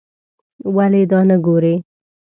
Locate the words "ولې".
0.75-1.01